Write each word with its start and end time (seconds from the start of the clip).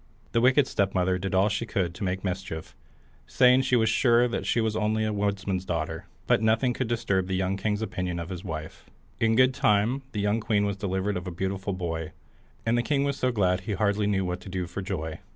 The 0.31 0.41
wicked 0.41 0.65
stepmother 0.65 1.19
did 1.19 1.35
all 1.35 1.47
she 1.47 1.67
could 1.67 1.93
to 1.93 2.03
make 2.03 2.23
mischief, 2.23 2.75
saying 3.27 3.61
she 3.61 3.75
was 3.75 3.87
sure 3.87 4.43
she 4.43 4.59
was 4.59 4.75
only 4.75 5.05
a 5.05 5.13
woodman's 5.13 5.63
daughter; 5.63 6.07
but 6.25 6.41
nothing 6.41 6.73
could 6.73 6.87
disturb 6.87 7.27
the 7.27 7.35
young 7.35 7.55
king's 7.55 7.83
opinion 7.83 8.17
of 8.17 8.29
his 8.29 8.43
wife. 8.43 8.89
In 9.19 9.35
good 9.35 9.53
time 9.53 10.01
the 10.11 10.19
young 10.19 10.39
queen 10.39 10.65
was 10.65 10.77
delivered 10.77 11.17
of 11.17 11.27
a 11.27 11.31
beautiful 11.31 11.73
boy, 11.73 12.13
and 12.65 12.75
the 12.75 12.81
king 12.81 13.03
was 13.03 13.15
so 13.17 13.31
glad 13.31 13.59
he 13.61 13.73
hardly 13.73 14.07
knew 14.07 14.25
what 14.25 14.39
to 14.41 14.49
do 14.49 14.65
for 14.65 14.81
joy. 14.81 15.19